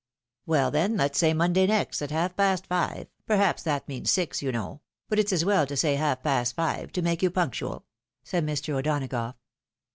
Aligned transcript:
"Well, 0.47 0.71
then, 0.71 0.97
let's 0.97 1.19
say 1.19 1.31
Monday 1.31 1.67
next, 1.67 2.01
at 2.01 2.09
half 2.09 2.35
past 2.35 2.65
five, 2.65 3.05
perhaps 3.27 3.61
that 3.61 3.87
means 3.87 4.09
six, 4.09 4.41
you 4.41 4.51
know; 4.51 4.81
but 5.09 5.19
it's 5.19 5.31
as 5.31 5.45
well 5.45 5.67
to 5.67 5.77
say 5.77 5.93
half 5.93 6.23
past 6.23 6.55
five, 6.55 6.91
to 6.93 7.03
make 7.03 7.21
you 7.21 7.29
punctual," 7.29 7.85
said 8.23 8.43
Mr. 8.43 8.73
O'Donagough. 8.73 9.35